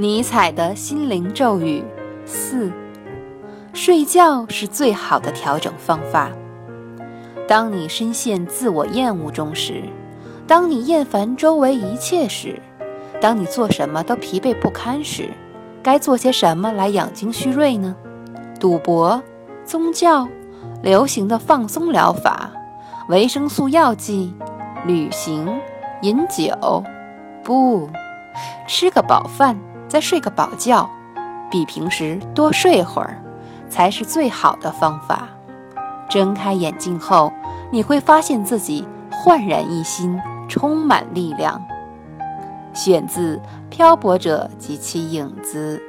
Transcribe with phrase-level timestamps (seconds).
[0.00, 1.84] 尼采的心灵咒语
[2.24, 2.72] 四：
[3.74, 6.30] 睡觉是最好的调整方法。
[7.46, 9.82] 当你深陷自我厌恶中时，
[10.46, 12.58] 当你厌烦周围一切时，
[13.20, 15.28] 当你做什么都疲惫不堪时，
[15.82, 17.94] 该做些什么来养精蓄锐呢？
[18.58, 19.22] 赌博、
[19.66, 20.26] 宗教、
[20.82, 22.50] 流行的放松疗法、
[23.10, 24.32] 维生素药剂、
[24.86, 25.60] 旅行、
[26.00, 26.82] 饮酒？
[27.44, 27.90] 不，
[28.66, 29.58] 吃个饱饭，
[29.90, 30.88] 再睡个饱觉，
[31.50, 33.20] 比平时多睡会儿，
[33.68, 35.28] 才是最好的方法。
[36.08, 37.32] 睁开眼睛后，
[37.72, 40.16] 你会发现自己焕然一新，
[40.48, 41.60] 充满力量。
[42.72, 43.36] 选自
[43.68, 45.82] 《漂泊者及其影子》。